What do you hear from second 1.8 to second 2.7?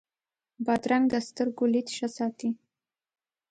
ښه ساتي.